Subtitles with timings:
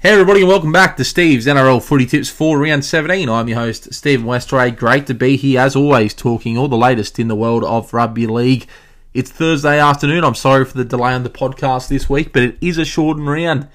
[0.00, 3.28] Hey everybody and welcome back to Steve's NRL Footy Tips for round 17.
[3.28, 4.76] I'm your host Stephen Westray.
[4.76, 8.28] Great to be here as always talking all the latest in the world of rugby
[8.28, 8.68] league.
[9.12, 10.22] It's Thursday afternoon.
[10.22, 13.26] I'm sorry for the delay on the podcast this week, but it is a shortened
[13.26, 13.66] round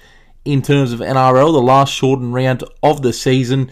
[0.46, 3.70] in terms of NRL, the last shortened round of the season,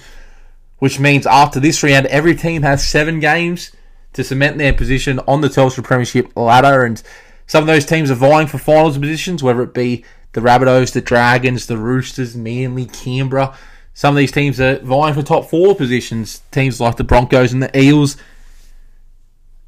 [0.76, 3.72] which means after this round every team has 7 games
[4.12, 7.02] to cement their position on the Telstra Premiership ladder and
[7.46, 11.00] some of those teams are vying for finals positions, whether it be the Rabbitohs, the
[11.00, 13.56] Dragons, the Roosters, Manly, Canberra.
[13.94, 16.42] Some of these teams are vying for top four positions.
[16.50, 18.16] Teams like the Broncos and the Eels.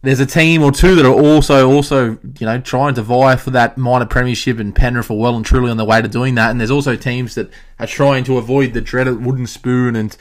[0.00, 3.50] There's a team or two that are also also you know trying to vie for
[3.50, 6.50] that minor premiership, and Penrith are well and truly on the way to doing that.
[6.50, 10.16] And there's also teams that are trying to avoid the dreaded wooden spoon, and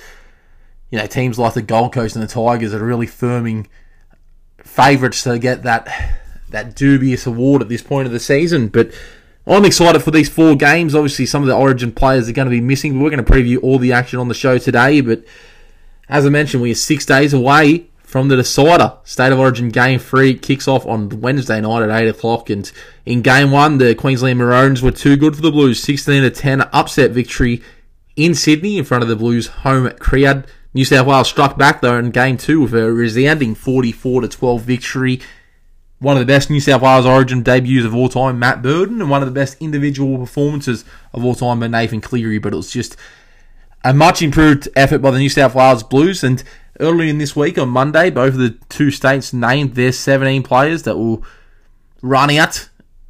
[0.90, 3.68] you know teams like the Gold Coast and the Tigers are really firming
[4.58, 5.88] favourites to get that
[6.50, 8.68] that dubious award at this point of the season.
[8.70, 8.92] But
[9.46, 10.96] I'm excited for these four games.
[10.96, 12.94] Obviously, some of the Origin players are going to be missing.
[12.94, 15.02] But we're going to preview all the action on the show today.
[15.02, 15.26] But
[16.08, 18.98] as I mentioned, we are six days away from the decider.
[19.04, 22.50] State of Origin Game 3 kicks off on Wednesday night at 8 o'clock.
[22.50, 22.72] And
[23.06, 25.82] in Game 1, the Queensland Maroons were too good for the Blues.
[25.84, 27.62] 16 to 10 upset victory
[28.16, 30.48] in Sydney in front of the Blues home crowd.
[30.74, 34.62] New South Wales struck back though in Game 2 with a resounding 44 to 12
[34.62, 35.22] victory
[36.04, 39.10] one of the best New South Wales Origin debuts of all time, Matt Burton, and
[39.10, 42.40] one of the best individual performances of all time by Nathan Cleary.
[42.40, 42.98] But it was just
[43.86, 46.22] a much improved effort by the New South Wales Blues.
[46.22, 46.44] And
[46.82, 50.84] early in this week, on Monday, both of the two states named their 17 players
[50.84, 51.24] that will
[52.02, 52.68] run out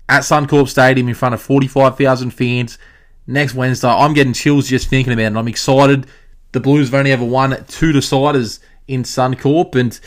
[0.07, 2.77] at Suncorp Stadium in front of 45,000 fans
[3.25, 3.87] next Wednesday.
[3.87, 5.35] I'm getting chills just thinking about it.
[5.35, 6.05] I'm excited.
[6.51, 9.99] The Blues have only ever won two deciders in Suncorp, and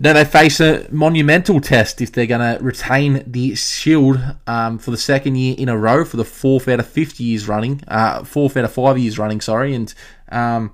[0.00, 4.92] now they face a monumental test if they're going to retain the Shield um, for
[4.92, 8.22] the second year in a row, for the fourth out of fifty years running, uh,
[8.22, 9.40] fourth out of five years running.
[9.40, 9.92] Sorry, and
[10.30, 10.72] um,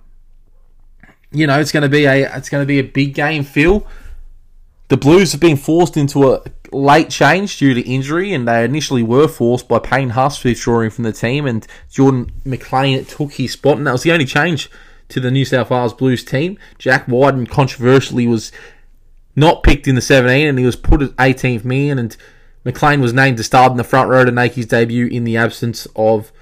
[1.33, 3.45] you know it's going to be a it's going to be a big game.
[3.45, 3.87] Phil,
[4.89, 9.03] the Blues have been forced into a late change due to injury, and they initially
[9.03, 13.79] were forced by Payne Haas withdrawing from the team, and Jordan McLean took his spot,
[13.79, 14.69] and that was the only change
[15.09, 16.59] to the New South Wales Blues team.
[16.79, 18.53] Jack Wighton controversially was
[19.37, 21.99] not picked in the 17, and he was put at 18th man.
[21.99, 22.17] And
[22.65, 25.37] McLean was named to start in the front row to make his debut in the
[25.37, 26.33] absence of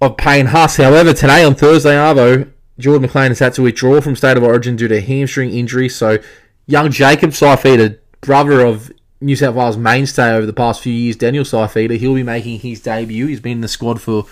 [0.00, 0.76] of Payne Haas.
[0.76, 4.76] However, today on Thursday, Arvo, Jordan McLean has had to withdraw from State of Origin
[4.76, 5.88] due to hamstring injury.
[5.88, 6.18] So,
[6.66, 11.42] young Jacob Saifiti, brother of New South Wales mainstay over the past few years, Daniel
[11.42, 13.26] Saifiti, he'll be making his debut.
[13.26, 14.26] He's been in the squad for,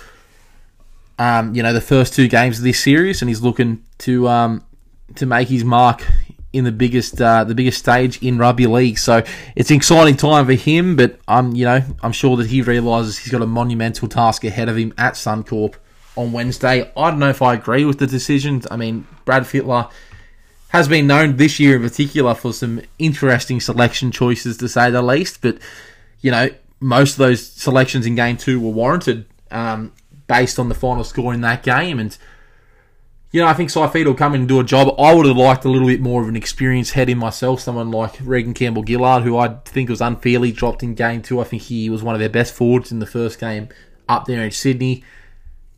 [1.18, 4.64] um, you know, the first two games of this series, and he's looking to um,
[5.16, 6.06] to make his mark
[6.56, 8.98] in the biggest uh, the biggest stage in rugby league.
[8.98, 9.22] So
[9.54, 13.18] it's an exciting time for him, but I'm you know I'm sure that he realises
[13.18, 15.74] he's got a monumental task ahead of him at Suncorp
[16.16, 16.90] on Wednesday.
[16.96, 18.66] I don't know if I agree with the decisions.
[18.70, 19.90] I mean, Brad Fittler
[20.68, 25.02] has been known this year in particular for some interesting selection choices to say the
[25.02, 25.58] least, but
[26.22, 26.48] you know
[26.80, 29.92] most of those selections in game two were warranted um,
[30.26, 32.16] based on the final score in that game and
[33.36, 34.98] you know, I think Saifiti will come in and do a job.
[34.98, 37.90] I would have liked a little bit more of an experienced head in myself, someone
[37.90, 41.38] like Reagan Campbell Gillard, who I think was unfairly dropped in game two.
[41.38, 43.68] I think he was one of their best forwards in the first game
[44.08, 45.04] up there in Sydney.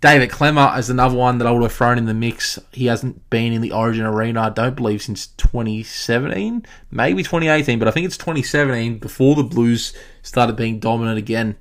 [0.00, 2.60] David Klemmer is another one that I would have thrown in the mix.
[2.70, 7.88] He hasn't been in the Origin arena, I don't believe, since 2017, maybe 2018, but
[7.88, 9.92] I think it's 2017 before the Blues
[10.22, 11.56] started being dominant again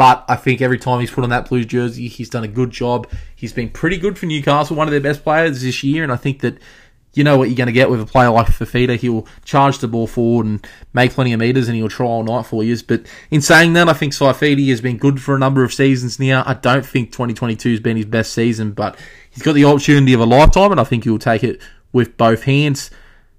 [0.00, 2.70] but I think every time he's put on that Blues jersey, he's done a good
[2.70, 3.06] job.
[3.36, 6.16] He's been pretty good for Newcastle, one of their best players this year, and I
[6.16, 6.56] think that
[7.12, 8.96] you know what you're going to get with a player like Fifita.
[8.96, 12.46] He'll charge the ball forward and make plenty of meters, and he'll try all night
[12.46, 12.74] for you.
[12.88, 16.18] But in saying that, I think Saifiti has been good for a number of seasons
[16.18, 16.44] now.
[16.46, 18.98] I don't think 2022 has been his best season, but
[19.30, 21.60] he's got the opportunity of a lifetime, and I think he'll take it
[21.92, 22.90] with both hands.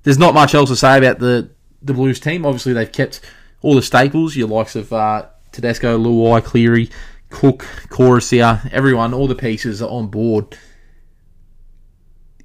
[0.04, 1.50] There's not much else to say about the
[1.82, 2.46] the Blues team.
[2.46, 3.20] Obviously, they've kept
[3.64, 6.90] all the staples, your likes of uh, Tedesco, Luai, Cleary,
[7.30, 10.58] Cook, Koroisau, everyone, all the pieces are on board.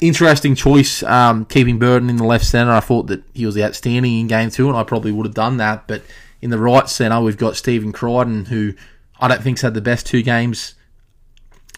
[0.01, 2.73] Interesting choice, um, keeping Burton in the left centre.
[2.73, 5.57] I thought that he was outstanding in game two, and I probably would have done
[5.57, 5.87] that.
[5.89, 6.03] But
[6.41, 8.75] in the right centre, we've got Stephen Crichton, who
[9.19, 10.75] I don't think's had the best two games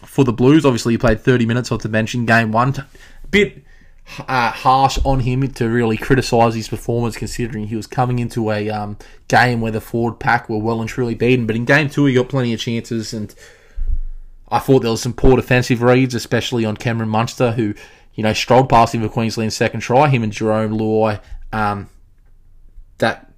[0.05, 0.65] for the Blues.
[0.65, 2.75] Obviously, he played 30 minutes off the bench in game one.
[3.31, 3.63] Bit
[4.17, 8.69] uh, harsh on him to really criticise his performance, considering he was coming into a
[8.69, 8.97] um,
[9.27, 11.45] game where the forward pack were well and truly beaten.
[11.45, 13.33] But in game two, he got plenty of chances, and
[14.49, 17.73] I thought there was some poor defensive reads, especially on Cameron Munster, who
[18.15, 20.09] you know strolled past him for Queensland's second try.
[20.09, 21.21] Him and Jerome Luai,
[21.53, 21.89] um,
[22.97, 23.31] that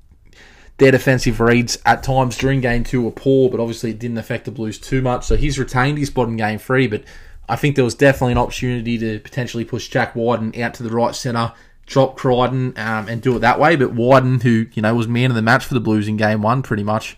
[0.77, 4.45] their defensive reads at times during game two were poor, but obviously it didn't affect
[4.45, 5.25] the Blues too much.
[5.25, 7.03] So he's retained his spot in game three, but
[7.51, 10.89] I think there was definitely an opportunity to potentially push Jack Wighton out to the
[10.89, 11.51] right centre,
[11.85, 13.75] drop Crichton, um, and do it that way.
[13.75, 16.41] But Wighton, who you know was man of the match for the Blues in game
[16.41, 17.17] one, pretty much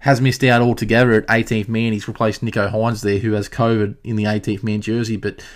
[0.00, 1.92] has missed out altogether at 18th man.
[1.92, 5.16] He's replaced Nicho Hynes there, who has COVID in the 18th man jersey.
[5.16, 5.46] But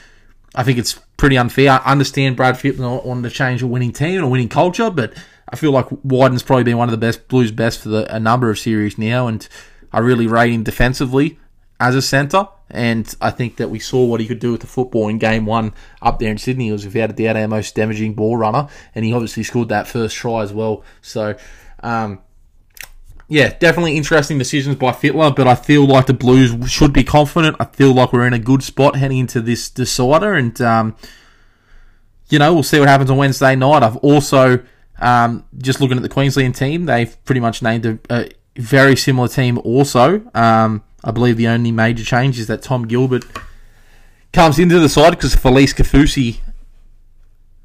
[0.54, 1.72] I think it's pretty unfair.
[1.72, 5.14] I understand Brad Fittler wanted to change a winning team and a winning culture, but
[5.48, 8.20] I feel like Wighton's probably been one of the best Blues best for the, a
[8.20, 9.48] number of series now, and
[9.92, 11.40] I really rate him defensively
[11.80, 12.46] as a centre.
[12.68, 15.46] And I think that we saw what he could do with the football in game
[15.46, 15.72] one
[16.02, 16.66] up there in Sydney.
[16.66, 19.86] He was without a doubt our most damaging ball runner, and he obviously scored that
[19.86, 20.82] first try as well.
[21.00, 21.36] So,
[21.80, 22.20] um,
[23.28, 27.56] yeah, definitely interesting decisions by Fittler, but I feel like the Blues should be confident.
[27.60, 30.96] I feel like we're in a good spot heading into this decider, and um,
[32.28, 33.82] you know we'll see what happens on Wednesday night.
[33.82, 34.60] I've also
[34.98, 39.28] um, just looking at the Queensland team, they've pretty much named a, a very similar
[39.28, 39.58] team.
[39.58, 43.24] Also, um, I believe the only major change is that Tom Gilbert
[44.32, 46.40] comes into the side because Felise Kaufusi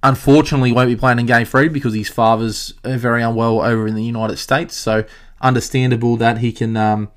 [0.04, 4.04] unfortunately won't be playing in game three because his father's very unwell over in the
[4.04, 4.76] United States.
[4.76, 5.06] So
[5.42, 7.10] understandable that he can um,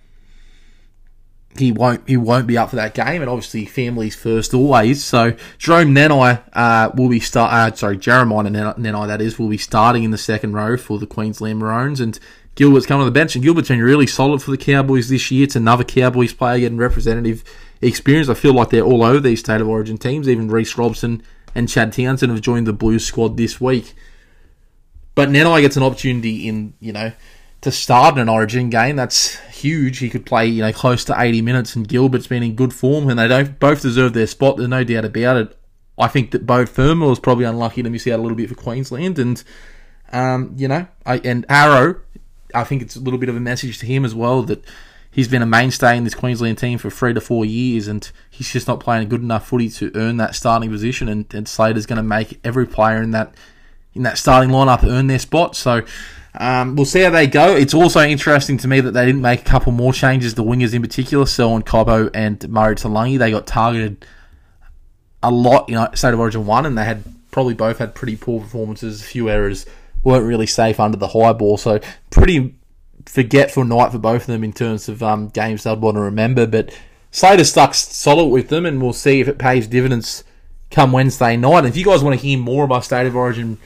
[1.58, 5.04] he won't he won't be up for that game, and obviously families first always.
[5.04, 7.52] So Jerome Nanai uh, will be start.
[7.52, 11.06] Uh, sorry, Jeremiah Nanai that is will be starting in the second row for the
[11.06, 12.18] Queensland Maroons, and
[12.54, 13.34] Gilbert's coming on the bench.
[13.34, 15.44] And Gilbert's been really solid for the Cowboys this year.
[15.44, 17.44] It's another Cowboys player getting representative
[17.80, 18.28] experience.
[18.28, 20.28] I feel like they're all over these state of origin teams.
[20.28, 21.22] Even Reece Robson
[21.54, 23.94] and Chad Townsend have joined the Blues squad this week.
[25.14, 27.12] But Nanai gets an opportunity in you know
[27.60, 28.96] to start an Origin game.
[28.96, 29.98] That's huge.
[29.98, 33.08] He could play, you know, close to 80 minutes, and Gilbert's been in good form,
[33.08, 34.56] and they don't both deserve their spot.
[34.58, 35.58] There's no doubt about it.
[35.96, 38.54] I think that Beau Fermor was probably unlucky to miss out a little bit for
[38.54, 39.42] Queensland, and
[40.12, 42.00] um, you know, I, and Arrow,
[42.54, 44.64] I think it's a little bit of a message to him as well that
[45.10, 48.52] he's been a mainstay in this Queensland team for three to four years, and he's
[48.52, 51.08] just not playing good enough footy to earn that starting position.
[51.08, 53.34] And, and Slater's going to make every player in that
[53.94, 55.54] in that starting lineup earn their spot.
[55.54, 55.84] So
[56.36, 57.54] um, we'll see how they go.
[57.54, 60.34] It's also interesting to me that they didn't make a couple more changes.
[60.34, 64.04] The wingers in particular, Selwyn Cobbo and Murray Taulagi, they got targeted
[65.22, 68.40] a lot in State of Origin 1, and they had probably both had pretty poor
[68.40, 69.64] performances, a few errors,
[70.04, 71.56] weren't really safe under the high ball.
[71.56, 71.80] So,
[72.10, 72.54] pretty
[73.06, 76.46] forgetful night for both of them in terms of um, games they'd want to remember.
[76.46, 76.78] But
[77.10, 80.24] Slater stuck solid with them, and we'll see if it pays dividends
[80.70, 81.58] come Wednesday night.
[81.58, 83.58] And if you guys want to hear more about State of Origin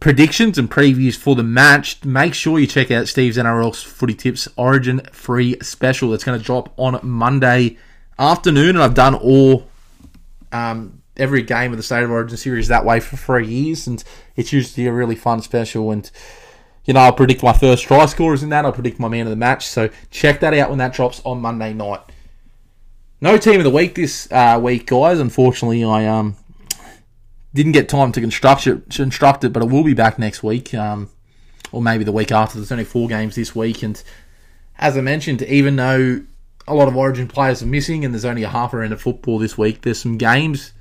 [0.00, 4.48] predictions and previews for the match, make sure you check out Steve's NRL Footy Tips
[4.56, 6.10] Origin Free Special.
[6.10, 7.78] That's going to drop on Monday
[8.18, 9.66] afternoon, and I've done all
[10.52, 14.02] um, every game of the State of Origin series that way for three years, and
[14.36, 15.90] it's usually a really fun special.
[15.90, 16.10] And
[16.84, 18.64] you know, I'll predict my first try scorers in that.
[18.64, 19.66] I'll predict my man of the match.
[19.66, 22.00] So check that out when that drops on Monday night.
[23.20, 25.18] No team of the week this uh, week, guys.
[25.18, 26.36] Unfortunately, I um
[27.54, 30.74] didn't get time to construct it, construct it, but it will be back next week,
[30.74, 31.08] um,
[31.70, 32.58] or maybe the week after.
[32.58, 34.02] There's only four games this week, and
[34.76, 36.22] as I mentioned, even though
[36.66, 39.38] a lot of Origin players are missing, and there's only a half round of football
[39.38, 40.72] this week, there's some games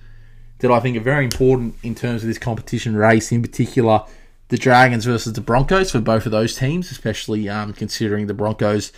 [0.64, 3.34] that I think are very important in terms of this competition race.
[3.34, 4.04] In particular,
[4.48, 8.94] the Dragons versus the Broncos for both of those teams, especially um, considering the Broncos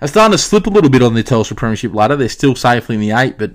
[0.00, 2.16] are starting to slip a little bit on the Telstra Premiership ladder.
[2.16, 3.52] They're still safely in the eight, but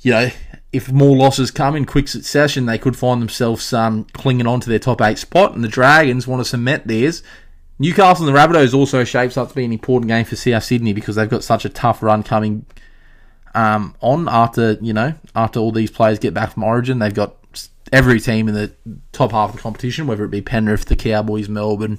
[0.00, 0.30] you know
[0.72, 4.70] if more losses come in quick succession, they could find themselves um, clinging on to
[4.70, 7.22] their top eight spot, and the Dragons want to cement theirs.
[7.78, 10.94] Newcastle and the Rabbitohs also shapes up to be an important game for South Sydney
[10.94, 12.64] because they've got such a tough run coming
[13.54, 16.98] um, on after you know after all these players get back from Origin.
[16.98, 17.36] They've got
[17.92, 18.72] every team in the
[19.12, 21.98] top half of the competition, whether it be Penrith, the Cowboys, Melbourne,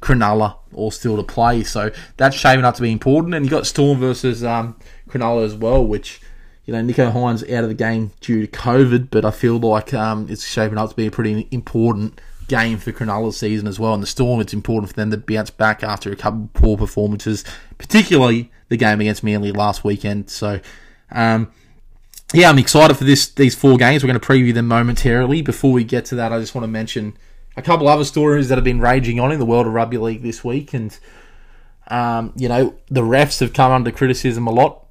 [0.00, 1.62] Cronulla, all still to play.
[1.62, 3.34] So that's shaping up to be important.
[3.34, 4.76] And you got Storm versus um,
[5.08, 6.20] Cronulla as well, which
[6.64, 9.92] you know, Nicho Hynes out of the game due to COVID, but I feel like
[9.92, 13.94] um, it's shaping up to be a pretty important game for Cronulla's season as well.
[13.94, 16.76] And the Storm, it's important for them to bounce back after a couple of poor
[16.76, 17.44] performances,
[17.78, 20.30] particularly the game against Manly last weekend.
[20.30, 20.60] So,
[21.10, 21.52] um,
[22.32, 24.02] yeah, I'm excited for this these four games.
[24.02, 25.42] We're going to preview them momentarily.
[25.42, 27.16] Before we get to that, I just want to mention
[27.56, 30.22] a couple other stories that have been raging on in the world of rugby league
[30.22, 30.98] this week, and
[31.88, 34.84] um, you know the refs have come under criticism a lot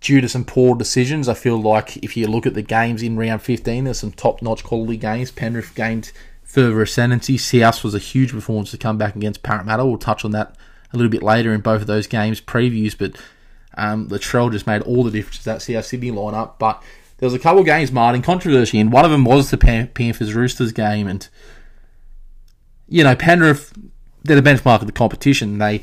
[0.00, 1.28] due to some poor decisions.
[1.28, 4.42] I feel like if you look at the games in round 15, there's some top
[4.42, 5.30] notch quality games.
[5.30, 6.12] Penrith gained
[6.48, 7.38] further ascendancy.
[7.38, 9.86] South was a huge performance to come back against Parramatta.
[9.86, 10.56] We'll touch on that
[10.92, 13.14] a little bit later in both of those games previews, but
[13.76, 16.58] um, Latrell just made all the difference that South Sydney lineup.
[16.58, 16.82] But
[17.18, 19.58] there was a couple of games marred in controversy, and one of them was the
[19.58, 21.06] Panthers Roosters game.
[21.06, 21.28] And,
[22.88, 23.72] you know, Penrith
[24.24, 25.58] they're the benchmark of the competition.
[25.58, 25.82] They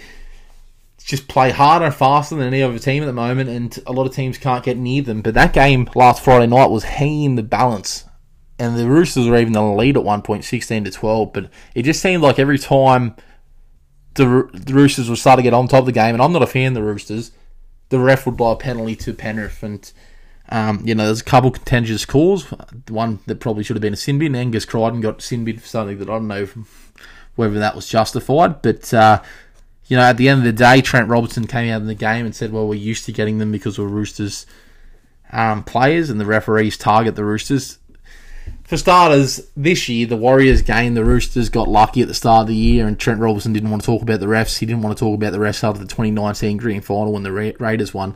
[0.98, 4.08] just play harder and faster than any other team at the moment, and a lot
[4.08, 5.22] of teams can't get near them.
[5.22, 8.05] But that game last Friday night was hanging the balance,
[8.58, 11.34] and the Roosters were even the lead at one point, sixteen to twelve.
[11.34, 13.16] But it just seemed like every time
[14.14, 16.44] the, the Roosters would start to get on top of the game, and I'm not
[16.44, 17.32] a fan of the Roosters,
[17.90, 19.92] the ref would blow a penalty to Penrith, and
[20.50, 22.46] um, you know there's a couple contentious calls.
[22.90, 24.36] One that probably should have been a sin bin.
[24.36, 26.48] Angus Crichton got sin bin for something that I don't know
[27.36, 28.94] whether that was justified, but.
[28.94, 29.22] Uh,
[29.88, 32.26] you know, at the end of the day, Trent Robinson came out in the game
[32.26, 34.48] and said, "Well, we're used to getting them because we're Roosters
[35.32, 37.78] um, players, and the referees target the Roosters."
[38.66, 42.48] For starters, this year the Warriors game, the Roosters got lucky at the start of
[42.48, 44.58] the year, and Trent Robinson didn't want to talk about the refs.
[44.58, 47.32] He didn't want to talk about the refs after the 2019 Grand Final when the
[47.32, 48.16] Ra- Raiders won.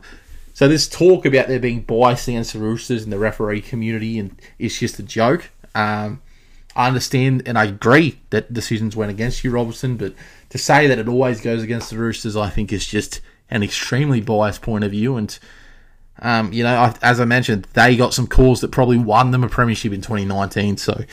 [0.52, 4.36] So this talk about there being bias against the Roosters in the referee community and
[4.58, 5.50] it's just a joke.
[5.76, 6.20] Um,
[6.74, 10.14] I understand and I agree that decisions went against you, Robinson, but
[10.48, 14.20] to say that it always goes against the Roosters, I think is just an extremely
[14.20, 15.16] biased point of view.
[15.16, 15.38] And,
[16.20, 19.42] um, you know, I, as I mentioned, they got some calls that probably won them
[19.42, 20.76] a premiership in 2019.
[20.76, 21.04] So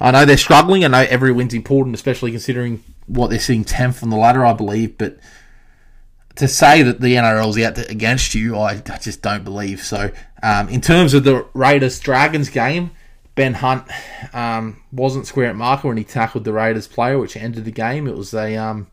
[0.00, 0.84] I know they're struggling.
[0.84, 4.54] I know every win's important, especially considering what they're sitting 10th on the ladder, I
[4.54, 4.96] believe.
[4.96, 5.18] But
[6.36, 9.82] to say that the NRL's out to, against you, I, I, just don't believe.
[9.82, 10.10] So
[10.42, 12.90] um, in terms of the Raiders Dragons game,
[13.34, 13.84] Ben Hunt
[14.32, 18.06] um, wasn't square at marker when he tackled the Raiders player, which ended the game.
[18.06, 18.86] It was a um,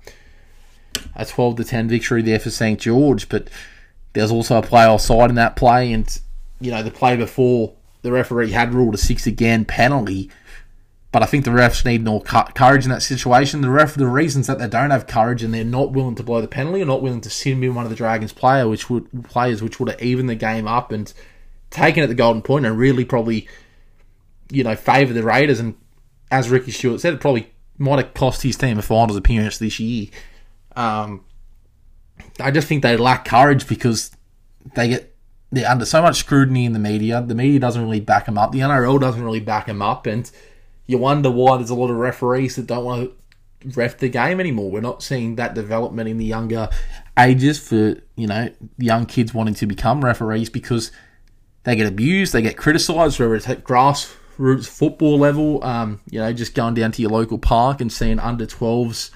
[1.15, 3.49] a twelve to ten victory there for St George, but
[4.13, 6.19] there's also a play offside in that play, and
[6.59, 10.29] you know the play before the referee had ruled a six again penalty.
[11.11, 13.59] But I think the refs need more courage in that situation.
[13.59, 16.39] The ref, the reasons that they don't have courage and they're not willing to blow
[16.39, 19.25] the penalty, or not willing to sin in one of the Dragons' player, which would
[19.25, 21.13] players, which would have evened the game up and
[21.69, 23.47] taken at the golden point and really probably
[24.51, 25.59] you know, favour the Raiders.
[25.59, 25.75] And
[26.29, 29.79] as Ricky Stuart said, it probably might have cost his team a finals appearance this
[29.79, 30.07] year.
[30.75, 31.25] Um,
[32.39, 34.11] I just think they lack courage because
[34.75, 35.15] they get
[35.51, 37.21] they're under so much scrutiny in the media.
[37.21, 38.51] The media doesn't really back them up.
[38.51, 40.29] The NRL doesn't really back them up, and
[40.87, 43.11] you wonder why there's a lot of referees that don't want
[43.61, 44.71] to ref the game anymore.
[44.71, 46.69] We're not seeing that development in the younger
[47.19, 50.91] ages for you know young kids wanting to become referees because
[51.63, 55.63] they get abused, they get criticised, whether it's at grass roots football level.
[55.63, 59.11] Um, you know, just going down to your local park and seeing under 12s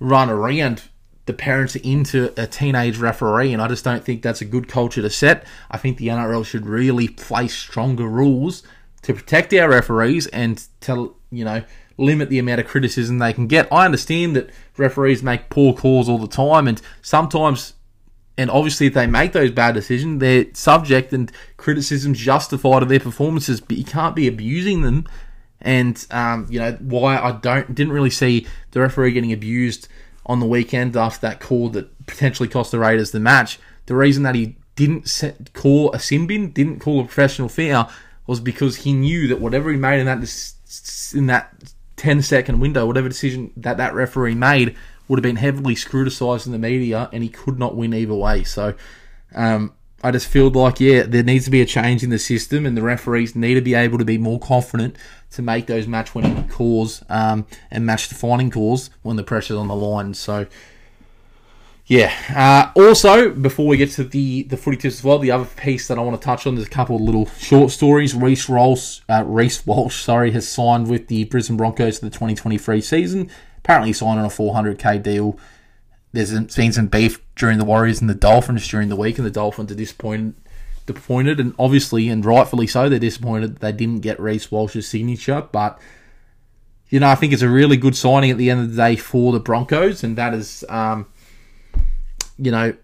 [0.00, 0.82] run around
[1.26, 5.02] the parents into a teenage referee, and I just don't think that's a good culture
[5.02, 5.46] to set.
[5.70, 8.62] I think the NRL should really place stronger rules
[9.02, 11.62] to protect our referees and to you know
[11.98, 13.72] limit the amount of criticism they can get.
[13.72, 17.74] I understand that referees make poor calls all the time, and sometimes
[18.38, 23.00] and obviously, if they make those bad decisions, they're subject and criticisms justified of their
[23.00, 23.60] performances.
[23.60, 25.06] But you can't be abusing them.
[25.60, 29.86] And um, you know why I don't didn't really see the referee getting abused
[30.26, 33.58] on the weekend after that call that potentially cost the Raiders the match.
[33.86, 37.90] The reason that he didn't set, call a sin bin, didn't call a professional foul,
[38.26, 40.18] was because he knew that whatever he made in that
[41.14, 41.54] in that
[41.96, 44.76] 10 second window, whatever decision that that referee made
[45.08, 48.44] would have been heavily scrutinised in the media, and he could not win either way.
[48.44, 48.74] So
[49.34, 52.64] um, I just feel like, yeah, there needs to be a change in the system,
[52.64, 54.96] and the referees need to be able to be more confident
[55.32, 59.68] to make those match winning calls um, and match defining calls when the pressure's on
[59.68, 60.14] the line.
[60.14, 60.46] So.
[61.86, 62.12] Yeah.
[62.34, 65.88] Uh, also, before we get to the, the footy tips as well, the other piece
[65.88, 68.14] that I want to touch on, there's a couple of little short stories.
[68.14, 72.80] Reece Walsh, uh, Reece Walsh, sorry, has signed with the Brisbane Broncos for the 2023
[72.80, 73.30] season
[73.62, 75.38] apparently signed on a 400k deal.
[76.12, 79.30] There's been some beef during the Warriors and the Dolphins during the week, and the
[79.30, 80.34] Dolphins are disappointed,
[80.86, 85.46] disappointed, and obviously and rightfully so, they're disappointed they didn't get Reece Walsh's signature.
[85.52, 85.78] But
[86.88, 88.96] you know, I think it's a really good signing at the end of the day
[88.96, 91.06] for the Broncos, and that is, um,
[92.38, 92.74] you know,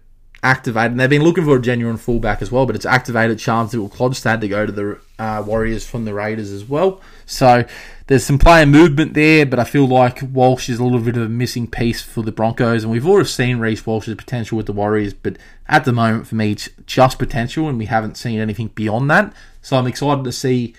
[0.43, 0.91] activated.
[0.91, 4.41] And they've been looking for a genuine fullback as well, but it's activated Charnze Nicoll-Klokstad
[4.41, 7.01] to go to the uh, Warriors from the Raiders as well.
[7.25, 7.65] So
[8.07, 11.23] there's some player movement there, but I feel like Walsh is a little bit of
[11.23, 12.83] a missing piece for the Broncos.
[12.83, 16.35] And we've already seen Reece Walsh's potential with the Warriors, but at the moment, for
[16.35, 19.33] me, it's just potential, and we haven't seen anything beyond that.
[19.61, 20.73] So I'm excited to see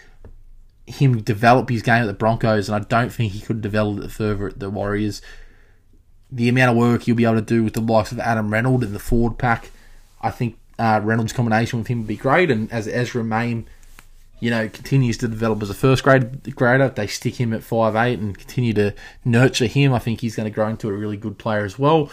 [0.86, 4.10] him develop his game at the Broncos, and I don't think he could develop it
[4.10, 5.22] further at the Warriors
[6.32, 8.84] the amount of work you'll be able to do with the likes of Adam Reynolds
[8.84, 9.70] in the forward pack,
[10.20, 12.50] I think uh, Reynolds' combination with him would be great.
[12.50, 13.66] And as Ezra Mam,
[14.38, 17.94] you know, continues to develop as a first grade grader, they stick him at five
[17.96, 18.94] eight and continue to
[19.24, 19.92] nurture him.
[19.92, 22.10] I think he's going to grow into a really good player as well.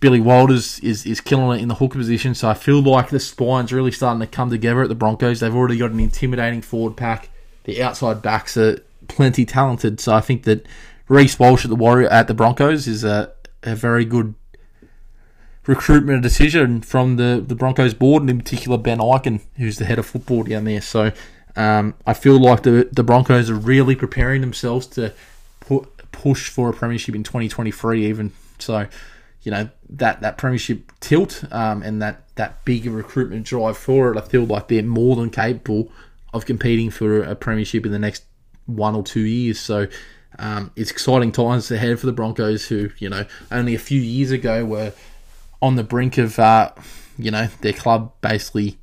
[0.00, 3.20] Billy Walters is, is killing it in the hooker position, so I feel like the
[3.20, 5.40] spine's really starting to come together at the Broncos.
[5.40, 7.28] They've already got an intimidating forward pack.
[7.64, 10.64] The outside backs are plenty talented, so I think that
[11.08, 14.34] Reece Walsh at the Warrior at the Broncos is a a very good
[15.66, 19.98] recruitment decision from the, the Broncos board, and in particular Ben Ikin, who's the head
[19.98, 20.80] of football down there.
[20.80, 21.12] So
[21.56, 25.12] um, I feel like the the Broncos are really preparing themselves to
[26.12, 28.06] push for a premiership in 2023.
[28.06, 28.86] Even so,
[29.42, 34.18] you know that that premiership tilt um, and that that big recruitment drive for it.
[34.18, 35.90] I feel like they're more than capable
[36.32, 38.24] of competing for a premiership in the next
[38.66, 39.60] one or two years.
[39.60, 39.86] So.
[40.38, 44.30] Um, it's exciting times ahead for the Broncos, who you know only a few years
[44.30, 44.92] ago were
[45.62, 46.72] on the brink of, uh,
[47.18, 48.78] you know, their club basically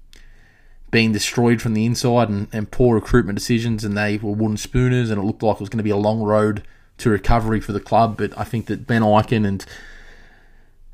[0.92, 5.10] being destroyed from the inside and, and poor recruitment decisions, and they were wooden spooners,
[5.10, 6.64] and it looked like it was going to be a long road
[6.98, 8.18] to recovery for the club.
[8.18, 9.66] But I think that Ben Ikin and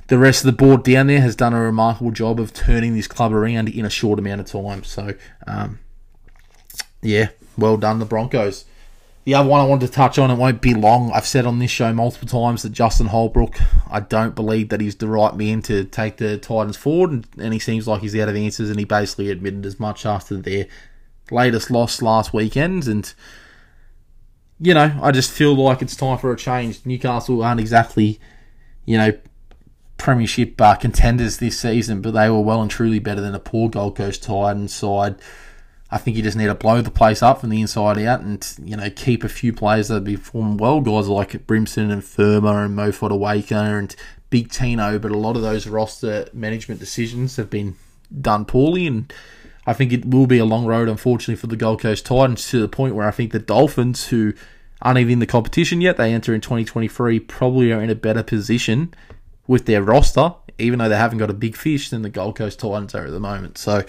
[0.08, 3.08] the rest of the board down there has done a remarkable job of turning this
[3.08, 4.84] club around in a short amount of time.
[4.84, 5.14] So,
[5.48, 5.80] um,
[7.02, 8.66] yeah, well done, the Broncos.
[9.26, 11.10] The other one I wanted to touch on, it won't be long.
[11.14, 13.58] I've said on this show multiple times that Justin Holbrook,
[13.90, 17.54] I don't believe that he's the right man to take the Titans forward, and, and
[17.54, 20.68] he seems like he's out of answers, and he basically admitted as much after their
[21.32, 22.86] latest loss last weekend.
[22.86, 23.14] And,
[24.60, 26.86] you know, I just feel like it's time for a change.
[26.86, 28.20] Newcastle aren't exactly,
[28.86, 29.18] you know,
[29.96, 33.70] premiership uh, contenders this season, but they were well and truly better than a poor
[33.70, 35.16] Gold Coast Titans side.
[35.94, 38.44] I think you just need to blow the place up from the inside out and,
[38.64, 40.82] you know, keep a few players that be performing well.
[40.82, 43.96] Guys like Brimson and Fermor and Mo Fotuaika and
[44.32, 47.76] Big Tino, but a lot of those roster management decisions have been
[48.22, 49.14] done poorly and
[49.68, 52.60] I think it will be a long road, unfortunately, for the Gold Coast Titans to
[52.60, 54.34] the point where I think the Dolphins, who
[54.82, 58.24] aren't even in the competition yet, they enter in 2023, probably are in a better
[58.24, 58.96] position
[59.46, 62.60] with their roster, even though they haven't got a big fish than the Gold Coast
[62.60, 63.60] Titans are at the moment.
[63.60, 63.84] So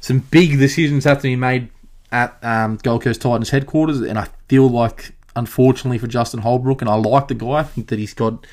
[0.00, 1.68] some big decisions have to be made
[2.12, 6.90] at um, Gold Coast Titans headquarters, and I feel like, unfortunately for Justin Holbrook, and
[6.90, 8.46] I like the guy, I think that he's got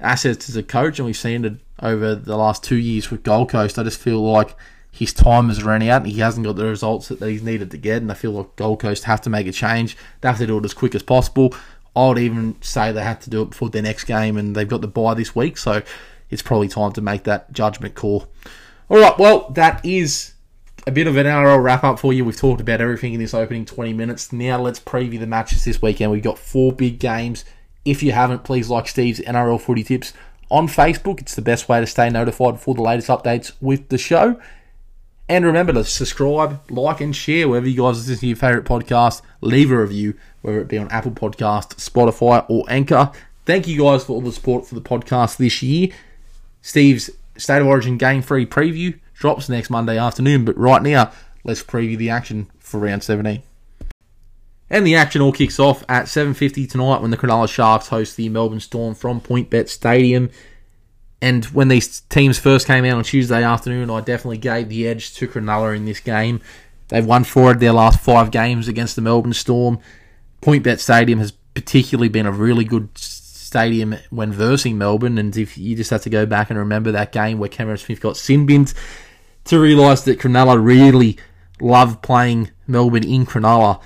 [0.00, 3.50] assets as a coach, and we've seen it over the last two years with Gold
[3.50, 3.78] Coast.
[3.78, 4.54] I just feel like
[4.90, 7.78] his time has run out, and he hasn't got the results that he's needed to
[7.78, 9.96] get, and I feel like Gold Coast have to make a change.
[10.20, 11.54] They have to do it as quick as possible.
[11.96, 14.68] I would even say they have to do it before their next game, and they've
[14.68, 15.82] got the bye this week, so
[16.30, 18.26] it's probably time to make that judgment call.
[18.88, 20.34] All right, well, that is
[20.88, 22.24] a bit of an NRL wrap up for you.
[22.24, 24.32] We've talked about everything in this opening 20 minutes.
[24.32, 26.10] Now let's preview the matches this weekend.
[26.10, 27.44] We've got four big games.
[27.84, 30.14] If you haven't, please like Steve's NRL footy tips
[30.50, 31.20] on Facebook.
[31.20, 34.40] It's the best way to stay notified for the latest updates with the show.
[35.28, 39.20] And remember to subscribe, like, and share wherever you guys listen to your favourite podcast.
[39.42, 43.12] Leave a review, whether it be on Apple Podcast, Spotify, or Anchor.
[43.44, 45.90] Thank you guys for all the support for the podcast this year.
[46.62, 50.44] Steve's State of Origin Game Free preview drops next Monday afternoon.
[50.44, 51.12] But right now,
[51.44, 53.42] let's preview the action for round 17.
[54.70, 58.28] And the action all kicks off at 7.50 tonight when the Cronulla Sharks host the
[58.28, 60.30] Melbourne Storm from PointsBet Stadium.
[61.20, 65.14] And when these teams first came out on Tuesday afternoon, I definitely gave the edge
[65.14, 66.40] to Cronulla in this game.
[66.88, 69.78] They've won four of their last five games against the Melbourne Storm.
[70.42, 75.18] PointsBet Stadium has particularly been a really good stadium when versing Melbourne.
[75.18, 78.00] And if you just have to go back and remember that game where Cameron Smith
[78.00, 78.74] got sin binned,
[79.48, 81.18] to realise that Cronulla really
[81.60, 83.80] love playing Melbourne in Cronulla.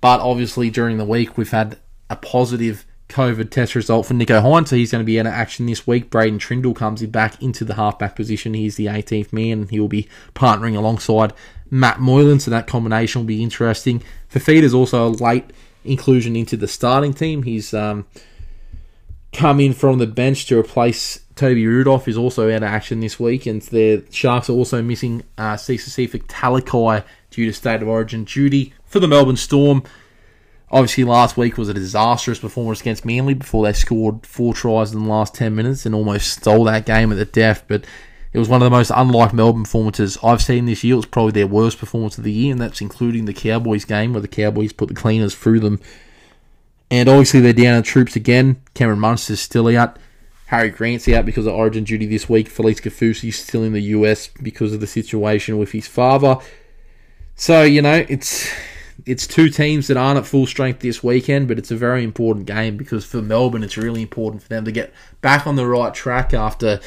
[0.00, 1.78] But obviously, during the week, we've had
[2.10, 5.32] a positive COVID test result for Nicho Hynes, so he's going to be out of
[5.32, 6.10] action this week.
[6.10, 8.54] Braydon Trindall comes back into the halfback position.
[8.54, 11.32] He's the 18th man, and he'll be partnering alongside
[11.70, 14.02] Matt Moylan, so that combination will be interesting.
[14.30, 15.50] Fifita's also a late
[15.84, 17.44] inclusion into the starting team.
[17.44, 18.06] He's um,
[19.32, 23.18] come in from the bench to replace Toby Rudolf is also out of action this
[23.18, 28.24] week, and the Sharks are also missing uh, Sifa Talakai due to state of origin
[28.24, 29.82] duty for the Melbourne Storm.
[30.70, 35.02] Obviously, last week was a disastrous performance against Manly before they scored four tries in
[35.02, 37.64] the last 10 minutes and almost stole that game at the death.
[37.66, 37.84] But
[38.32, 40.94] it was one of the most unlike Melbourne performances I've seen this year.
[40.94, 44.12] It was probably their worst performance of the year, and that's including the Cowboys game
[44.12, 45.80] where the Cowboys put the cleaners through them.
[46.90, 48.60] And obviously, they're down in troops again.
[48.74, 49.98] Cameron Munster's still out.
[50.46, 52.50] Harry Grant's out because of origin duty this week.
[52.50, 56.38] Felise Kaufusi's still in the US because of the situation with his father.
[57.34, 58.48] So, you know, it's
[59.06, 62.46] it's two teams that aren't at full strength this weekend, but it's a very important
[62.46, 65.92] game because for Melbourne, it's really important for them to get back on the right
[65.92, 66.80] track after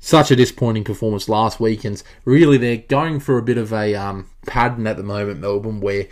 [0.00, 2.02] such a disappointing performance last weekend.
[2.24, 6.08] Really, they're going for a bit of a um, pattern at the moment, Melbourne, where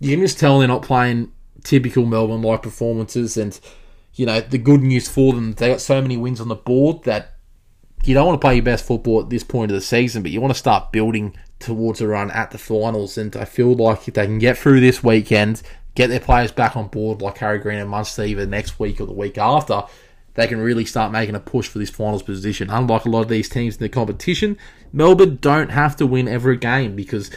[0.00, 1.32] you can just tell they're not playing
[1.64, 3.58] typical Melbourne like performances and
[4.14, 7.04] you know, the good news for them, they got so many wins on the board
[7.04, 7.34] that
[8.04, 10.30] you don't want to play your best football at this point of the season, but
[10.30, 13.18] you want to start building towards a run at the finals.
[13.18, 15.62] And I feel like if they can get through this weekend,
[15.94, 19.06] get their players back on board like Harry Green and Munster either next week or
[19.06, 19.82] the week after,
[20.34, 22.70] they can really start making a push for this finals position.
[22.70, 24.56] Unlike a lot of these teams in the competition,
[24.92, 27.30] Melbourne don't have to win every game because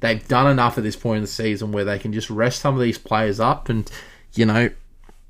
[0.00, 2.74] they've done enough at this point in the season where they can just rest some
[2.74, 3.68] of these players up.
[3.68, 3.90] And,
[4.34, 4.70] you know,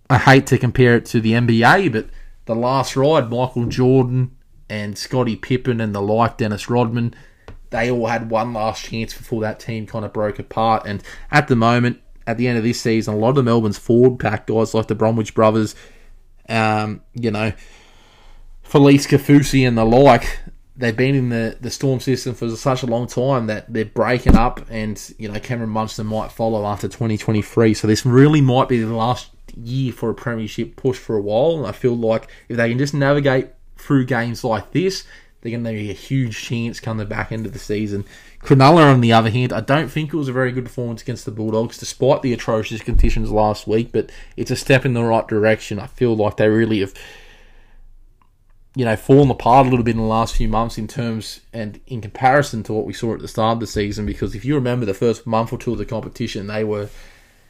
[0.08, 2.08] I hate to compare it to the NBA, but
[2.44, 4.36] the last ride, Michael Jordan
[4.68, 7.14] and Scottie Pippen and the like, Dennis Rodman,
[7.70, 10.84] they all had one last chance before that team kind of broke apart.
[10.86, 13.78] And at the moment, at the end of this season, a lot of the Melbourne's
[13.78, 15.74] forward pack guys like the Bromwich brothers,
[16.48, 17.52] um, you know,
[18.64, 20.38] Felise Kaufusi and the like,
[20.76, 24.36] they've been in the, the Storm system for such a long time that they're breaking
[24.36, 27.74] up, and you know Cameron Munster might follow after 2023.
[27.74, 31.56] So this really might be the last year for a premiership push for a while.
[31.56, 35.04] And I feel like if they can just navigate through games like this,
[35.40, 38.04] they're going to be a huge chance come the back end of the season.
[38.40, 41.24] Cronulla, on the other hand, I don't think it was a very good performance against
[41.24, 43.90] the Bulldogs, despite the atrocious conditions last week.
[43.92, 45.78] But it's a step in the right direction.
[45.78, 46.94] I feel like they really have,
[48.74, 51.80] you know, fallen apart a little bit in the last few months in terms and
[51.86, 54.06] in comparison to what we saw at the start of the season.
[54.06, 56.88] Because if you remember the first month or two of the competition, they were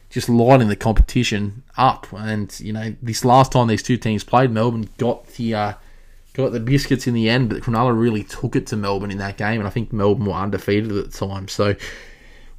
[0.09, 2.07] just lighting the competition up.
[2.13, 5.73] And you know, this last time these two teams played, Melbourne got the uh,
[6.33, 9.37] got the biscuits in the end, but Cronulla really took it to Melbourne in that
[9.37, 11.47] game, and I think Melbourne were undefeated at the time.
[11.47, 11.75] So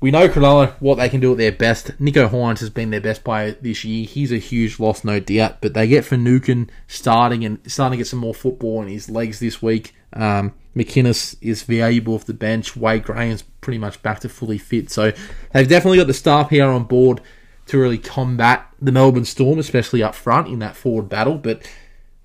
[0.01, 1.89] we know Cronulla what they can do at their best.
[1.99, 4.07] Nicho Hynes has been their best player this year.
[4.07, 5.61] He's a huge loss, no doubt.
[5.61, 9.41] But they get Finucane starting and starting to get some more football in his legs
[9.41, 9.95] this week.
[10.13, 12.77] Um, McInnes is valuable off the bench.
[12.77, 14.91] Wade Graham's pretty much back to fully fit.
[14.91, 15.13] So
[15.53, 17.21] they've definitely got the star power on board
[17.69, 21.37] to really combat the Melbourne Storm, especially up front in that forward battle.
[21.37, 21.71] But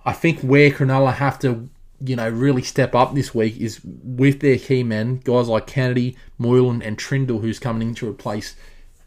[0.06, 4.40] I think where Cronulla have to, you know, really step up this week is with
[4.40, 8.56] their key men, guys like Kennedy, Moylan, and Trindall, who's coming in to replace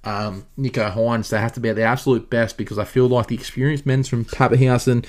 [0.05, 1.29] um, Nicho Hynes.
[1.29, 4.05] They have to be at their absolute best because I feel like the experienced men
[4.05, 5.05] from Papenhuyzen,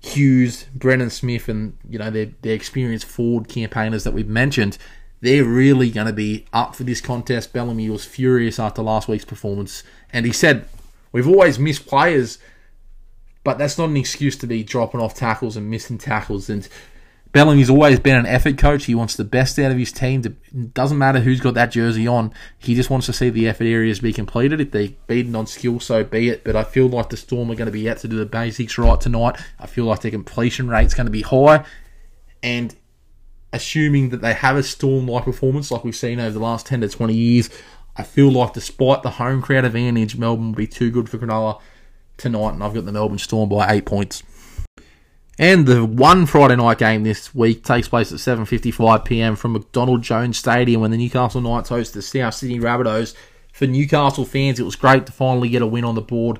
[0.00, 4.78] Hughes, Brandon Smith, and you know their their experienced forward campaigners that we've mentioned.
[5.22, 7.52] They're really going to be up for this contest.
[7.52, 10.66] Bellamy was furious after last week's performance, and he said,
[11.12, 12.38] "We've always missed players."
[13.42, 16.50] but that's not an excuse to be dropping off tackles and missing tackles.
[16.50, 16.68] And
[17.32, 18.84] Bellamy's always been an effort coach.
[18.84, 20.22] He wants the best out of his team.
[20.24, 22.34] It doesn't matter who's got that jersey on.
[22.58, 24.60] He just wants to see the effort areas be completed.
[24.60, 26.44] If they're beaten on skill, so be it.
[26.44, 28.76] But I feel like the Storm are going to be out to do the basics
[28.76, 29.40] right tonight.
[29.58, 31.64] I feel like their completion rate's going to be high.
[32.42, 32.74] And
[33.52, 36.88] assuming that they have a Storm-like performance like we've seen over the last 10 to
[36.88, 37.48] 20 years,
[37.96, 41.60] I feel like despite the home crowd advantage, Melbourne will be too good for Cronulla
[42.16, 44.22] tonight, and I've got the Melbourne Storm by eight points.
[45.38, 49.36] And the one Friday night game this week takes place at 7:55 p.m.
[49.36, 53.14] from McDonald Jones Stadium when the Newcastle Knights host the South Sydney Rabbitohs.
[53.52, 56.38] For Newcastle fans, it was great to finally get a win on the board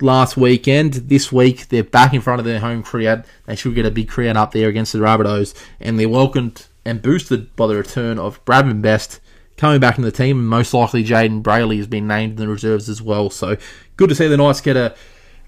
[0.00, 0.94] last weekend.
[0.94, 3.24] This week, they're back in front of their home crowd.
[3.46, 7.00] They should get a big crowd up there against the Rabbitohs, and they're welcomed and
[7.00, 9.20] boosted by the return of Bradman Best
[9.64, 12.48] coming back in the team, and most likely Jayden Brailey has been named in the
[12.48, 13.30] reserves as well.
[13.30, 13.56] So
[13.96, 14.94] good to see the Knights get a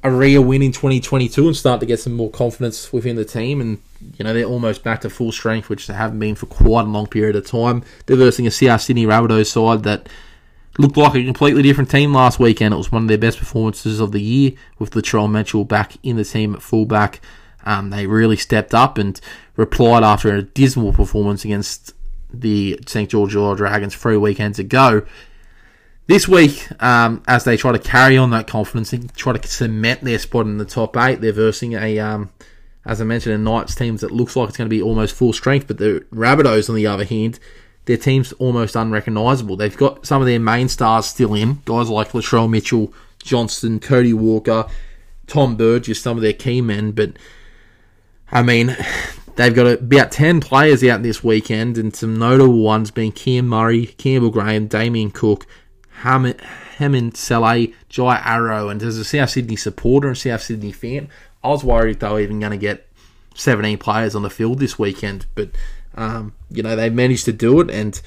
[0.03, 3.61] a real win in 2022 and start to get some more confidence within the team.
[3.61, 3.79] And,
[4.17, 6.89] you know, they're almost back to full strength, which they haven't been for quite a
[6.89, 7.83] long period of time.
[8.07, 10.09] They're versing a South Sydney Rabbitohs side that
[10.79, 12.73] looked like a completely different team last weekend.
[12.73, 16.17] It was one of their best performances of the year with Latrell Mitchell back in
[16.17, 17.21] the team at fullback.
[17.65, 19.21] Um, they really stepped up and
[19.57, 21.96] replied after a dismal performance against
[22.33, 23.09] the St.
[23.09, 25.07] George Illawarra Dragons three weekends ago
[26.07, 30.03] this week, um, as they try to carry on that confidence and try to cement
[30.03, 32.31] their spot in the top eight, they're versing a, um,
[32.85, 35.33] as I mentioned, a Knights team that looks like it's going to be almost full
[35.33, 35.67] strength.
[35.67, 37.41] But the Rabbitohs, on the other hand,
[37.87, 39.57] their team's almost unrecognisable.
[39.57, 44.15] They've got some of their main stars still in, guys like Latrell Mitchell, Johnston, Cody
[44.15, 44.67] Walker,
[45.27, 46.93] Tom Burgess, some of their key men.
[46.93, 47.15] But
[48.31, 48.77] I mean,
[49.37, 53.87] they've got about 10 players out this weekend, and some notable ones being Cam Murray,
[53.87, 55.47] Campbell Graham, Damien Cook,
[56.03, 61.09] Hame Sele, Jai Arrow, and as a South Sydney supporter and South Sydney fan,
[61.45, 62.89] I was worried they were even going to get
[63.35, 65.27] 17 players on the field this weekend.
[65.35, 65.51] But,
[65.95, 68.01] um, you know, they managed to do it, and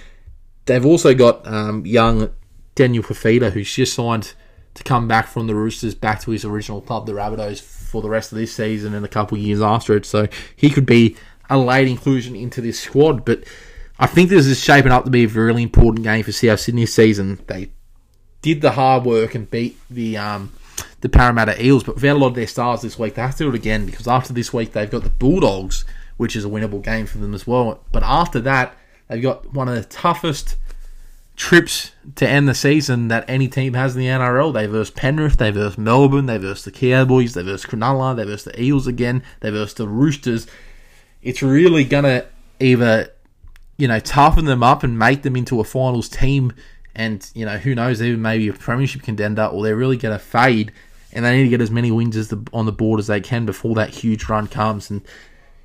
[0.66, 2.32] they've also got um, young
[2.76, 4.34] Daniel Fifita, who's just signed
[4.76, 8.10] to come back from the Roosters back to his original club, the Rabbitohs, for the
[8.10, 10.06] rest of this season and a couple of years after it.
[10.06, 11.18] So he could be
[11.50, 13.26] a late inclusion into this squad.
[13.26, 13.44] But
[13.98, 16.86] I think this is shaping up to be a really important game for South Sydney
[16.86, 17.40] season.
[17.48, 17.72] They
[18.42, 20.54] did the hard work and beat the um,
[21.02, 23.46] the Parramatta Eels, but without a lot of their stars this week, they have to
[23.46, 25.86] do it again because after this week they've got the Bulldogs,
[26.18, 27.84] which is a winnable game for them as well.
[27.92, 30.56] But after that, they've got one of the toughest
[31.40, 34.54] trips to end the season that any team has in the NRL.
[34.54, 38.44] They verse Penrith, they verse Melbourne, they verse the Cowboys, they verse Cronulla, they verse
[38.44, 40.48] the Eels again, they verse the Roosters.
[41.24, 42.26] It's really gonna
[42.60, 43.14] either
[43.78, 46.52] you know toughen them up and make them into a finals team,
[46.94, 50.74] and you know who knows even maybe a premiership contender, or they're really gonna fade.
[51.14, 53.20] And they need to get as many wins as the, on the board as they
[53.20, 54.92] can before that huge run comes.
[54.92, 55.02] And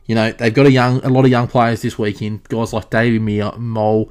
[0.07, 2.45] you know they've got a young, a lot of young players this weekend.
[2.45, 3.21] Guys like David
[3.59, 4.11] Mole,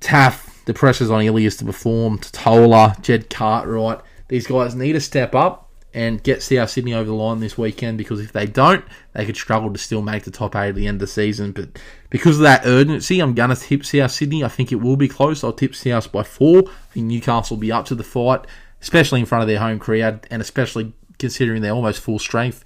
[0.00, 2.18] Taff, the pressure's on Ilias to perform.
[2.18, 4.00] Tola, Jed Cartwright.
[4.28, 7.98] These guys need to step up and get South Sydney over the line this weekend
[7.98, 10.86] because if they don't, they could struggle to still make the top eight at the
[10.86, 11.52] end of the season.
[11.52, 14.42] But because of that urgency, I'm going to tip South Sydney.
[14.42, 15.44] I think it will be close.
[15.44, 16.60] I'll tip South by four.
[16.60, 18.46] I think Newcastle will be up to the fight,
[18.80, 22.64] especially in front of their home crowd and especially considering they're almost full strength.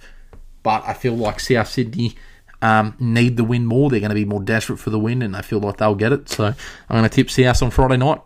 [0.63, 2.15] But I feel like South Sydney
[2.61, 3.89] um, need the win more.
[3.89, 6.11] They're going to be more desperate for the win, and they feel like they'll get
[6.11, 6.29] it.
[6.29, 6.55] So I'm
[6.89, 8.21] going to tip South on Friday night.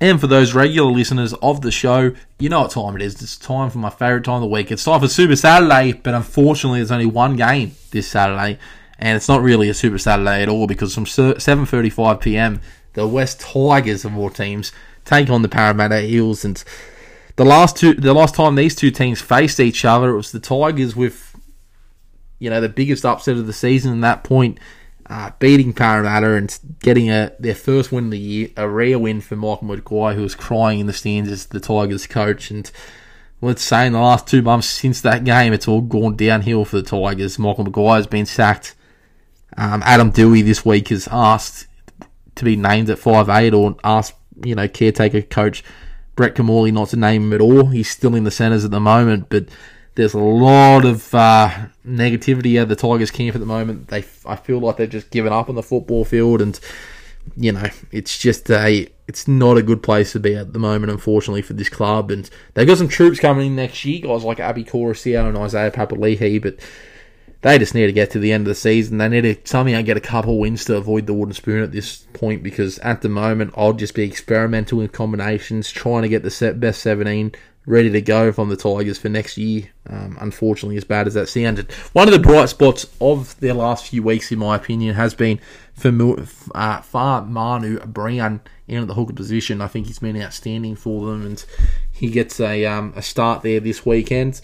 [0.00, 3.22] And for those regular listeners of the show, you know what time it is.
[3.22, 4.70] It's time for my favourite time of the week.
[4.70, 8.58] It's time for Super Saturday, but unfortunately, there's only one game this Saturday,
[8.98, 12.60] and it's not really a Super Saturday at all because from 7:35 p.m.
[12.94, 14.72] the West Tigers of all teams
[15.04, 16.62] take on the Parramatta Eels, and
[17.36, 20.40] the last two, the last time these two teams faced each other, it was the
[20.40, 21.31] Tigers with
[22.42, 24.58] you know, the biggest upset of the season at that point,
[25.06, 29.20] uh, beating Parramatta and getting a their first win of the year, a rare win
[29.20, 32.50] for Michael Maguire, who was crying in the stands as the Tigers coach.
[32.50, 32.68] And
[33.40, 36.80] let's say in the last two months since that game, it's all gone downhill for
[36.80, 37.38] the Tigers.
[37.38, 38.74] Michael Maguire's been sacked.
[39.56, 41.68] Um, Adam Doueihi this week has asked
[42.34, 45.62] to be named at five eight or asked, you know, caretaker coach
[46.16, 47.66] Brett Kimmorley not to name him at all.
[47.66, 49.44] He's still in the centres at the moment, but
[49.94, 53.88] there's a lot of uh, negativity at the Tigers camp at the moment.
[53.88, 56.58] They, I feel like they've just given up on the football field, and
[57.36, 60.92] you know, it's just a, it's not a good place to be at the moment,
[60.92, 62.10] unfortunately, for this club.
[62.10, 65.70] And they've got some troops coming in next year, guys like Api Koroisau and Isaiah
[65.70, 66.56] Papali'i, but
[67.42, 68.98] they just need to get to the end of the season.
[68.98, 72.06] They need to somehow get a couple wins to avoid the wooden spoon at this
[72.12, 76.30] point because at the moment I'll just be experimental with combinations, trying to get the
[76.30, 77.32] set best 17
[77.66, 79.70] ready to go from the Tigers for next year.
[79.88, 83.86] Um, unfortunately, as bad as that sounded, one of the bright spots of their last
[83.86, 85.40] few weeks, in my opinion, has been
[85.74, 89.60] for uh, Fa'amanu Brown in the hooker position.
[89.60, 91.44] I think he's been outstanding for them, and
[91.90, 94.40] he gets a um, a start there this weekend.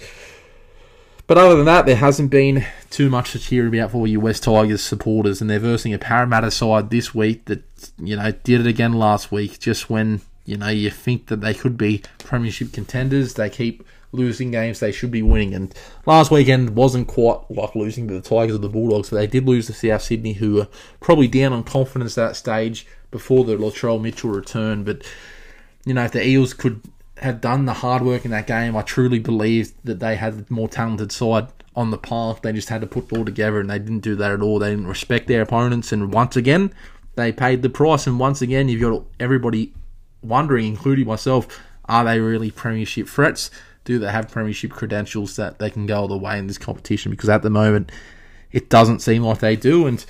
[1.26, 4.44] But other than that, there hasn't been too much to cheer about for you West
[4.44, 7.62] Tigers supporters, and they're versing a Parramatta side this week that
[7.98, 11.52] you know did it again last week, just when you know, you think that they
[11.52, 13.34] could be premiership contenders.
[13.34, 15.52] They keep losing games they should be winning.
[15.52, 15.74] And
[16.06, 19.46] last weekend wasn't quite like losing to the Tigers or the Bulldogs, but they did
[19.46, 20.68] lose to South Sydney, who were
[21.00, 24.84] probably down on confidence at that stage before the Latrell Mitchell return.
[24.84, 25.02] But,
[25.84, 26.80] you know, if the Eels could
[27.18, 30.54] have done the hard work in that game, I truly believe that they had the
[30.54, 32.40] more talented side on the park.
[32.40, 34.58] They just had to put it all together, and they didn't do that at all.
[34.58, 36.72] They didn't respect their opponents, and once again,
[37.16, 38.06] they paid the price.
[38.06, 39.74] And once again, you've got everybody
[40.22, 41.46] wondering, including myself,
[41.87, 43.50] are they really premiership threats?
[43.85, 47.11] Do they have premiership credentials that they can go all the way in this competition?
[47.11, 47.90] Because at the moment,
[48.52, 49.87] it doesn't seem like they do.
[49.87, 50.04] And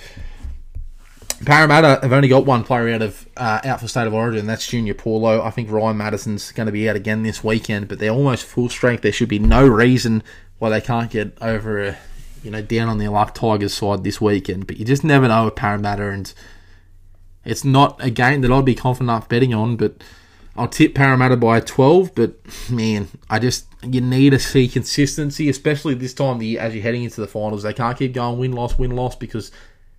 [1.45, 4.45] Parramatta have only got one player out of uh, out for state of origin.
[4.45, 5.41] That's Junior Paulo.
[5.41, 8.67] I think Ryan Matterson's going to be out again this weekend, but they're almost full
[8.67, 9.01] strength.
[9.01, 10.23] There should be no reason
[10.57, 11.97] why they can't get over a
[12.43, 14.67] you know down on the luck Tigers side this weekend.
[14.67, 16.33] But you just never know with Parramatta and
[17.49, 19.95] it's not a game that I'd be confident enough betting on, but
[20.55, 22.13] I'll tip Parramatta by 12.
[22.13, 22.35] But
[22.69, 26.83] man, I just you need to see consistency, especially this time of year as you're
[26.83, 27.63] heading into the finals.
[27.63, 29.51] They can't keep going win loss win loss because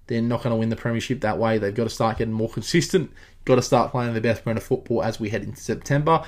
[0.07, 1.59] they're not going to win the premiership that way.
[1.59, 3.13] They've got to start getting more consistent.
[3.45, 6.25] Got to start playing the best brand of football as we head into September.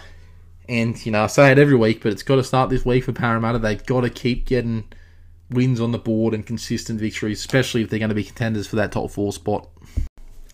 [0.69, 3.05] And you know, I say it every week, but it's got to start this week
[3.05, 3.59] for Parramatta.
[3.59, 4.85] They've got to keep getting
[5.51, 8.77] wins on the board and consistent victories, especially if they're going to be contenders for
[8.77, 9.69] that top four spot.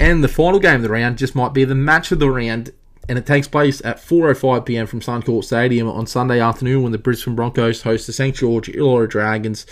[0.01, 2.73] And the final game of the round just might be the match of the round,
[3.09, 4.87] and it takes place at 4:05 p.m.
[4.87, 9.09] from Suncorp Stadium on Sunday afternoon when the Brisbane Broncos host the St George Illawarra
[9.09, 9.67] Dragons.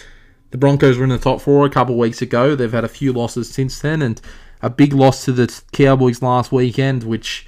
[0.50, 2.54] The Broncos were in the top four a couple of weeks ago.
[2.54, 4.20] They've had a few losses since then, and
[4.62, 7.46] a big loss to the Cowboys last weekend, which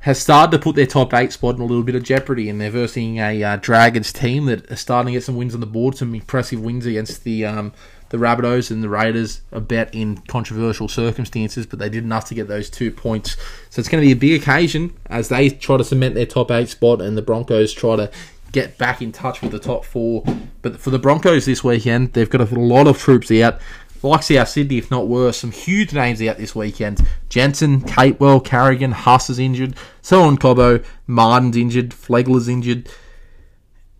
[0.00, 2.48] has started to put their top eight spot in a little bit of jeopardy.
[2.48, 5.60] And they're versing a uh, Dragons team that are starting to get some wins on
[5.60, 7.72] the board, some impressive wins against the um,
[8.10, 12.34] the Rabbitohs and the Raiders a bet in controversial circumstances, but they did enough to
[12.34, 13.36] get those two points.
[13.70, 16.50] So it's going to be a big occasion as they try to cement their top
[16.50, 18.10] eight spot and the Broncos try to
[18.52, 20.24] get back in touch with the top four.
[20.62, 23.60] But for the Broncos this weekend, they've got a lot of troops out.
[24.02, 25.38] like South Sydney, if not worse.
[25.38, 27.06] Some huge names out this weekend.
[27.28, 29.74] Jensen, Capewell, Carrigan, Huss is injured.
[30.00, 31.90] so on Cobbo, Martin's injured.
[31.90, 32.88] Flegler's injured.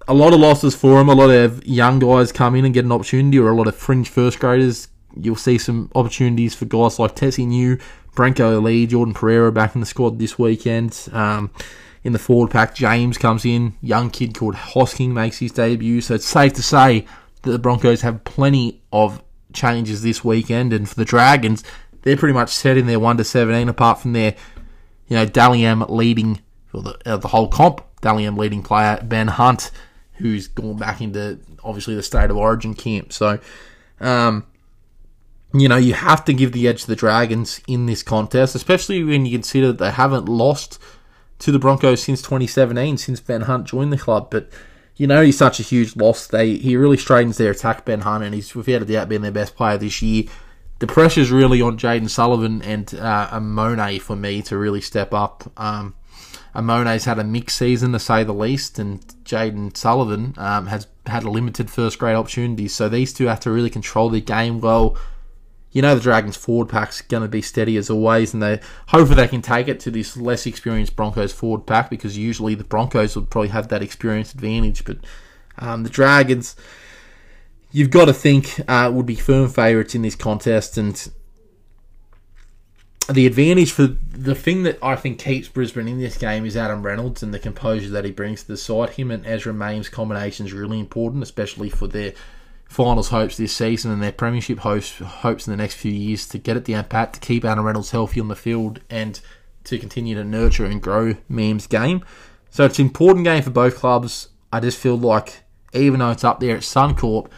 [0.08, 1.08] A lot of losses for him.
[1.08, 3.74] A lot of young guys come in and get an opportunity, or a lot of
[3.74, 4.88] fringe first graders.
[5.20, 7.78] You'll see some opportunities for guys like Tesi Niu,
[8.14, 11.08] Brenko Lee, Jordan Pereira back in the squad this weekend.
[11.12, 11.50] Um,
[12.04, 13.74] in the forward pack, James comes in.
[13.80, 16.00] Young kid called Hosking makes his debut.
[16.00, 17.04] So it's safe to say
[17.42, 19.20] that the Broncos have plenty of
[19.52, 20.72] changes this weekend.
[20.72, 21.64] And for the Dragons,
[22.02, 24.36] they're pretty much set in their 1 to 17, apart from their,
[25.08, 27.80] you know, Dally M leading for the, uh, the whole comp.
[28.02, 29.72] Dally M leading player, Ben Hunt,
[30.18, 33.12] who's gone back into obviously the state of origin camp.
[33.12, 33.38] So,
[34.00, 34.46] um,
[35.52, 39.02] you know, you have to give the edge to the Dragons in this contest, especially
[39.04, 40.78] when you consider that they haven't lost
[41.38, 44.28] to the Broncos since 2017, since Ben Hunt joined the club.
[44.30, 44.50] But
[44.96, 46.26] you know he's such a huge loss.
[46.26, 49.30] They he really straightens their attack, Ben Hunt, and he's without a doubt been their
[49.30, 50.24] best player this year.
[50.78, 55.50] The pressure's really on Jayden Sullivan and uh, Amone for me to really step up.
[55.56, 55.94] Um,
[56.56, 61.22] Amone's had a mixed season to say the least, and Jayden Sullivan um, has had
[61.22, 62.74] a limited first grade opportunities.
[62.74, 64.96] So these two have to really control their game well
[65.76, 69.16] you know the Dragons forward pack's going to be steady as always, and they hopefully
[69.16, 73.14] they can take it to this less experienced Broncos forward pack because usually the Broncos
[73.14, 74.96] would probably have that experience advantage, but
[75.58, 76.56] um, the Dragons,
[77.72, 81.10] you've got to think uh, would be firm favourites in this contest, and
[83.08, 86.82] the advantage for the thing that I think keeps Brisbane in this game is Adam
[86.82, 88.90] Reynolds and the composure that he brings to the side.
[88.90, 92.12] Him and Ezra Mam's combination is really important, especially for their
[92.68, 96.38] finals hopes this season and their premiership hopes hopes in the next few years to
[96.38, 99.20] get it down pat, to keep Adam Reynolds healthy on the field, and
[99.64, 102.04] to continue to nurture and grow Mam's game.
[102.50, 104.28] So it's an important game for both clubs.
[104.52, 105.42] I just feel like
[105.72, 107.28] even though it's up there at Suncorp,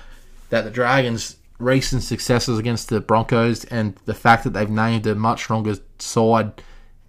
[0.50, 5.14] that the Dragons' recent successes against the Broncos and the fact that they've named a
[5.14, 6.62] much stronger side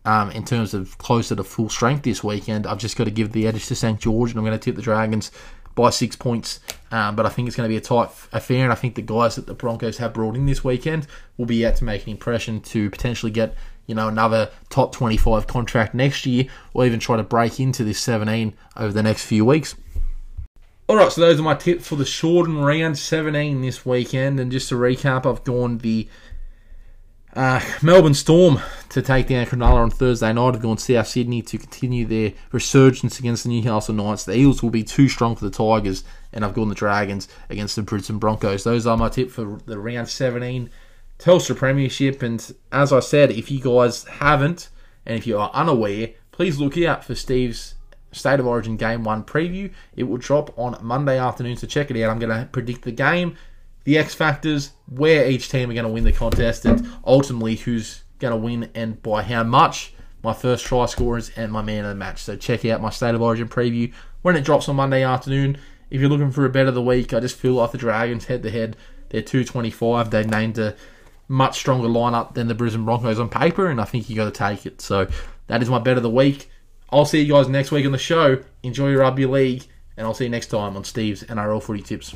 [0.06, 3.32] um, in terms of closer to full strength this weekend, I've just got to give
[3.32, 5.32] the edge to St George, and I'm going to tip the Dragons
[5.76, 6.60] by six points.
[6.92, 9.02] Um, but I think it's going to be a tight affair, and I think the
[9.02, 11.06] guys that the Broncos have brought in this weekend
[11.38, 15.48] will be out to make an impression to potentially get you know another top 25
[15.48, 19.46] contract next year, or even try to break into this 17 over the next few
[19.46, 19.76] weeks.
[20.90, 24.52] All right, so those are my tips for the shortened round 17 this weekend, and
[24.52, 26.10] just to recap, I've gone the
[27.36, 30.56] uh, Melbourne Storm to take down Cronulla on Thursday night.
[30.56, 34.26] I've gone South Sydney to continue their resurgence against the Newcastle Knights.
[34.26, 37.76] The Eels will be too strong for the Tigers, and I've gone the Dragons against
[37.76, 38.64] the Brisbane Broncos.
[38.64, 40.72] Those are my tip for the round 17
[41.20, 42.24] Telstra Premiership.
[42.24, 44.70] And as I said, if you guys haven't,
[45.06, 47.76] and if you are unaware, please look out for Steve's
[48.12, 49.72] State of Origin Game 1 preview.
[49.96, 52.10] It will drop on Monday afternoon, so check it out.
[52.10, 53.36] I'm going to predict the game
[53.90, 58.04] the X factors, where each team are going to win the contest, and ultimately who's
[58.20, 59.94] going to win and by how much.
[60.22, 62.22] My first try scorers and my man of the match.
[62.22, 65.58] So check out my State of Origin preview when it drops on Monday afternoon.
[65.90, 68.26] If you're looking for a bet of the week, I just feel like the Dragons
[68.26, 68.76] head to head,
[69.10, 70.12] they're 225.
[70.12, 70.76] They named a
[71.30, 74.32] much stronger lineup than the Brisbane Broncos on paper, and I think you got to
[74.32, 74.82] take it.
[74.82, 75.08] So
[75.48, 76.52] that is my bet of the week.
[76.92, 78.44] I'll see you guys next week on the show.
[78.64, 82.16] Enjoy your rugby league, and I'll see you next time on Steve's NRL Footy Tips.